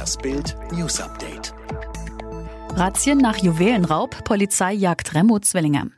Das 0.00 0.16
Bild 0.16 0.56
News 0.72 0.98
Update. 0.98 1.52
Razzien 2.70 3.18
nach 3.18 3.36
Juwelenraub, 3.36 4.24
Polizei 4.24 4.72
jagt 4.72 5.14
Remo-Zwillinge. 5.14 5.90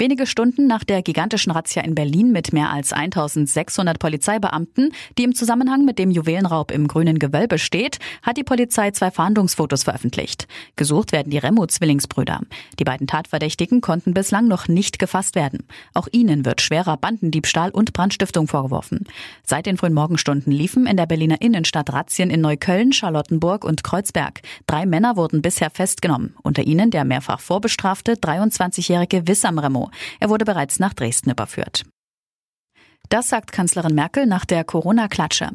Wenige 0.00 0.26
Stunden 0.26 0.66
nach 0.66 0.82
der 0.82 1.02
gigantischen 1.02 1.52
Razzia 1.52 1.82
in 1.82 1.94
Berlin 1.94 2.32
mit 2.32 2.54
mehr 2.54 2.70
als 2.70 2.94
1600 2.94 3.98
Polizeibeamten, 3.98 4.94
die 5.18 5.24
im 5.24 5.34
Zusammenhang 5.34 5.84
mit 5.84 5.98
dem 5.98 6.10
Juwelenraub 6.10 6.70
im 6.70 6.88
grünen 6.88 7.18
Gewölbe 7.18 7.58
steht, 7.58 7.98
hat 8.22 8.38
die 8.38 8.42
Polizei 8.42 8.92
zwei 8.92 9.10
Fahndungsfotos 9.10 9.82
veröffentlicht. 9.82 10.48
Gesucht 10.74 11.12
werden 11.12 11.28
die 11.28 11.36
Remo-Zwillingsbrüder. 11.36 12.40
Die 12.78 12.84
beiden 12.84 13.08
Tatverdächtigen 13.08 13.82
konnten 13.82 14.14
bislang 14.14 14.48
noch 14.48 14.68
nicht 14.68 14.98
gefasst 14.98 15.34
werden. 15.34 15.66
Auch 15.92 16.08
ihnen 16.12 16.46
wird 16.46 16.62
schwerer 16.62 16.96
Bandendiebstahl 16.96 17.70
und 17.70 17.92
Brandstiftung 17.92 18.48
vorgeworfen. 18.48 19.04
Seit 19.44 19.66
den 19.66 19.76
frühen 19.76 19.92
Morgenstunden 19.92 20.50
liefen 20.50 20.86
in 20.86 20.96
der 20.96 21.04
Berliner 21.04 21.42
Innenstadt 21.42 21.92
Razzien 21.92 22.30
in 22.30 22.40
Neukölln, 22.40 22.94
Charlottenburg 22.94 23.66
und 23.66 23.84
Kreuzberg. 23.84 24.40
Drei 24.66 24.86
Männer 24.86 25.16
wurden 25.16 25.42
bisher 25.42 25.68
festgenommen. 25.68 26.34
Unter 26.42 26.62
ihnen 26.62 26.90
der 26.90 27.04
mehrfach 27.04 27.40
vorbestrafte 27.40 28.14
23-jährige 28.14 29.28
Wissam 29.28 29.58
Remo. 29.58 29.89
Er 30.18 30.28
wurde 30.28 30.44
bereits 30.44 30.78
nach 30.78 30.94
Dresden 30.94 31.30
überführt. 31.30 31.84
Das 33.08 33.28
sagt 33.28 33.52
Kanzlerin 33.52 33.94
Merkel 33.94 34.26
nach 34.26 34.44
der 34.44 34.64
Corona-Klatsche. 34.64 35.50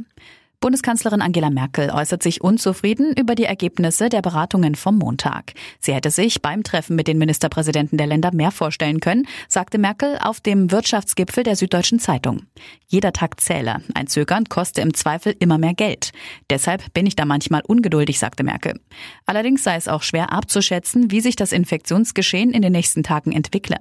Bundeskanzlerin 0.59 1.21
Angela 1.21 1.49
Merkel 1.49 1.89
äußert 1.91 2.23
sich 2.23 2.41
unzufrieden 2.41 3.13
über 3.15 3.35
die 3.35 3.43
Ergebnisse 3.43 4.09
der 4.09 4.21
Beratungen 4.21 4.75
vom 4.75 4.97
Montag. 4.97 5.53
Sie 5.79 5.93
hätte 5.93 6.09
sich 6.09 6.41
beim 6.41 6.63
Treffen 6.63 6.95
mit 6.95 7.07
den 7.07 7.17
Ministerpräsidenten 7.17 7.97
der 7.97 8.07
Länder 8.07 8.33
mehr 8.33 8.51
vorstellen 8.51 8.99
können, 8.99 9.27
sagte 9.47 9.77
Merkel 9.77 10.17
auf 10.21 10.39
dem 10.39 10.71
Wirtschaftsgipfel 10.71 11.43
der 11.43 11.55
Süddeutschen 11.55 11.99
Zeitung. 11.99 12.43
Jeder 12.87 13.13
Tag 13.13 13.41
zähle. 13.41 13.81
Ein 13.93 14.07
Zögern 14.07 14.45
koste 14.45 14.81
im 14.81 14.93
Zweifel 14.93 15.35
immer 15.39 15.57
mehr 15.57 15.73
Geld. 15.73 16.11
Deshalb 16.49 16.93
bin 16.93 17.05
ich 17.05 17.15
da 17.15 17.25
manchmal 17.25 17.61
ungeduldig, 17.67 18.19
sagte 18.19 18.43
Merkel. 18.43 18.79
Allerdings 19.25 19.63
sei 19.63 19.75
es 19.75 19.87
auch 19.87 20.03
schwer 20.03 20.31
abzuschätzen, 20.31 21.11
wie 21.11 21.21
sich 21.21 21.35
das 21.35 21.51
Infektionsgeschehen 21.51 22.51
in 22.51 22.61
den 22.61 22.71
nächsten 22.71 23.03
Tagen 23.03 23.31
entwickle. 23.31 23.77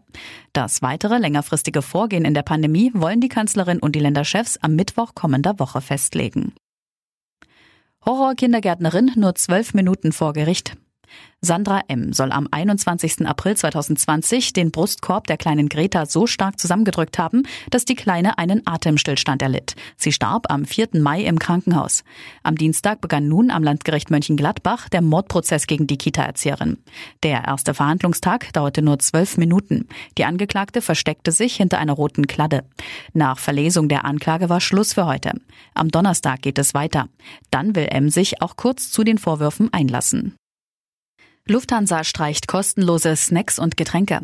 Das 0.53 0.83
weitere 0.83 1.19
längerfristige 1.19 1.83
Vorgehen 1.83 2.25
in 2.25 2.35
der 2.35 2.43
Pandemie 2.43 2.91
wollen 2.95 3.21
die 3.21 3.29
Kanzlerin 3.29 3.79
und 3.79 3.95
die 3.95 4.01
Länderchefs 4.01 4.59
am 4.59 4.75
Mittwoch 4.75 5.15
kommender 5.15 5.59
Woche 5.59 5.81
festlegen. 5.81 6.53
Horrorkindergärtnerin 8.07 9.13
nur 9.17 9.35
zwölf 9.35 9.73
Minuten 9.73 10.13
vor 10.13 10.35
Gericht. 10.35 10.77
Sandra 11.45 11.83
M. 11.89 12.13
soll 12.15 12.33
am 12.33 12.49
21. 12.51 13.27
April 13.27 13.55
2020 13.57 14.55
den 14.55 14.71
Brustkorb 14.71 15.27
der 15.27 15.37
kleinen 15.37 15.69
Greta 15.69 16.07
so 16.07 16.27
stark 16.27 16.59
zusammengedrückt 16.59 17.19
haben, 17.19 17.43
dass 17.71 17.85
die 17.85 17.95
Kleine 17.95 18.39
einen 18.39 18.67
Atemstillstand 18.67 19.43
erlitt. 19.43 19.75
Sie 19.97 20.11
starb 20.11 20.51
am 20.51 20.65
4. 20.65 20.89
Mai 20.95 21.23
im 21.23 21.39
Krankenhaus. 21.39 22.03
Am 22.43 22.57
Dienstag 22.57 23.03
begann 23.03 23.29
nun 23.29 23.51
am 23.51 23.63
Landgericht 23.63 24.11
Mönchengladbach 24.11 24.89
der 24.89 25.03
Mordprozess 25.03 25.67
gegen 25.67 25.87
die 25.87 25.99
Kita-Erzieherin. 25.99 26.79
Der 27.23 27.45
erste 27.45 27.75
Verhandlungstag 27.75 28.51
dauerte 28.55 28.81
nur 28.81 28.99
zwölf 28.99 29.37
Minuten. 29.37 29.87
Die 30.17 30.25
Angeklagte 30.25 30.81
versteckte 30.81 31.31
sich 31.31 31.57
hinter 31.57 31.79
einer 31.79 31.93
roten 31.93 32.27
Kladde. 32.27 32.65
Nach 33.13 33.39
Verlesung 33.39 33.91
der 33.91 34.07
Anklage 34.07 34.49
war 34.49 34.63
Schluss 34.63 34.95
für 34.95 35.05
heute. 35.05 35.33
Am 35.75 35.91
Donnerstag 35.91 36.41
geht 36.41 36.59
es 36.59 36.73
weiter. 36.73 37.09
Dann 37.51 37.77
will 37.77 37.89
M 37.91 38.09
sich 38.09 38.41
auch 38.41 38.57
kurz 38.57 38.91
zu 38.91 39.05
den 39.05 39.19
Vorwürfen 39.19 39.71
einlassen. 39.73 40.37
Lufthansa 41.47 42.05
streicht 42.05 42.49
kostenlose 42.49 43.15
Snacks 43.17 43.59
und 43.59 43.77
Getränke. 43.77 44.23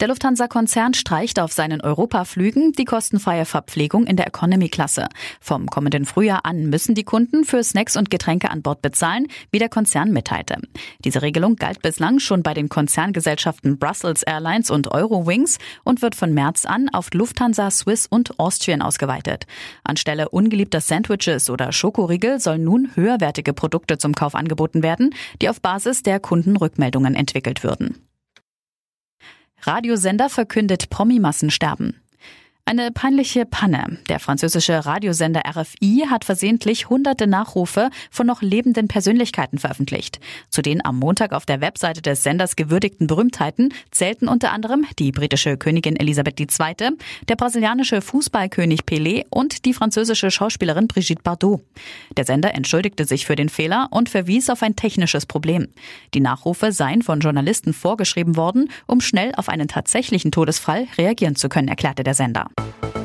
Der 0.00 0.08
Lufthansa-Konzern 0.08 0.94
streicht 0.94 1.38
auf 1.38 1.52
seinen 1.52 1.82
Europaflügen 1.82 2.72
die 2.72 2.86
kostenfreie 2.86 3.44
Verpflegung 3.44 4.06
in 4.06 4.16
der 4.16 4.28
Economy-Klasse. 4.28 5.08
Vom 5.42 5.66
kommenden 5.66 6.06
Frühjahr 6.06 6.46
an 6.46 6.70
müssen 6.70 6.94
die 6.94 7.04
Kunden 7.04 7.44
für 7.44 7.62
Snacks 7.62 7.98
und 7.98 8.08
Getränke 8.08 8.50
an 8.50 8.62
Bord 8.62 8.80
bezahlen, 8.80 9.26
wie 9.52 9.58
der 9.58 9.68
Konzern 9.68 10.10
mitteilte. 10.10 10.56
Diese 11.04 11.20
Regelung 11.20 11.56
galt 11.56 11.82
bislang 11.82 12.18
schon 12.18 12.42
bei 12.42 12.54
den 12.54 12.70
Konzerngesellschaften 12.70 13.78
Brussels 13.78 14.22
Airlines 14.22 14.70
und 14.70 14.90
Eurowings 14.90 15.58
und 15.84 16.00
wird 16.00 16.14
von 16.14 16.32
März 16.32 16.64
an 16.64 16.88
auf 16.88 17.12
Lufthansa, 17.12 17.70
Swiss 17.70 18.06
und 18.06 18.40
Austrian 18.40 18.80
ausgeweitet. 18.80 19.46
Anstelle 19.84 20.30
ungeliebter 20.30 20.80
Sandwiches 20.80 21.50
oder 21.50 21.72
Schokoriegel 21.72 22.40
sollen 22.40 22.64
nun 22.64 22.90
höherwertige 22.94 23.52
Produkte 23.52 23.98
zum 23.98 24.14
Kauf 24.14 24.34
angeboten 24.34 24.82
werden, 24.82 25.14
die 25.42 25.50
auf 25.50 25.60
Basis 25.60 26.02
der 26.02 26.20
Kundenrückmeldungen 26.20 27.14
entwickelt 27.14 27.62
würden. 27.62 28.09
Radiosender 29.62 30.28
verkündet 30.28 30.90
Promi-Massensterben. 30.90 31.94
Eine 32.64 32.92
peinliche 32.92 33.46
Panne. 33.46 33.98
Der 34.08 34.20
französische 34.20 34.86
Radiosender 34.86 35.42
RFI 35.44 36.06
hat 36.08 36.24
versehentlich 36.24 36.88
hunderte 36.88 37.26
Nachrufe 37.26 37.90
von 38.12 38.26
noch 38.26 38.42
lebenden 38.42 38.86
Persönlichkeiten 38.86 39.58
veröffentlicht. 39.58 40.20
Zu 40.50 40.62
den 40.62 40.84
am 40.84 40.96
Montag 40.98 41.32
auf 41.32 41.46
der 41.46 41.60
Webseite 41.60 42.00
des 42.00 42.22
Senders 42.22 42.54
gewürdigten 42.54 43.08
Berühmtheiten 43.08 43.74
zählten 43.90 44.28
unter 44.28 44.52
anderem 44.52 44.86
die 45.00 45.10
britische 45.10 45.56
Königin 45.56 45.96
Elisabeth 45.96 46.38
II., 46.38 46.90
der 47.28 47.36
brasilianische 47.36 48.02
Fußballkönig 48.02 48.82
Pelé 48.82 49.24
und 49.30 49.64
die 49.64 49.74
französische 49.74 50.30
Schauspielerin 50.30 50.86
Brigitte 50.86 51.22
Bardot. 51.22 51.62
Der 52.16 52.24
Sender 52.24 52.54
entschuldigte 52.54 53.04
sich 53.04 53.26
für 53.26 53.34
den 53.36 53.48
Fehler 53.48 53.88
und 53.90 54.08
verwies 54.08 54.48
auf 54.48 54.62
ein 54.62 54.76
technisches 54.76 55.26
Problem. 55.26 55.68
Die 56.14 56.20
Nachrufe 56.20 56.70
seien 56.70 57.02
von 57.02 57.20
Journalisten 57.20 57.72
vorgeschrieben 57.72 58.36
worden, 58.36 58.70
um 58.86 59.00
schnell 59.00 59.32
auf 59.36 59.48
einen 59.48 59.66
tatsächlichen 59.66 60.30
Todesfall 60.30 60.86
reagieren 60.98 61.34
zu 61.34 61.48
können, 61.48 61.68
erklärte 61.68 62.04
der 62.04 62.14
Sender. 62.14 62.46
gmail.com. 62.58 62.99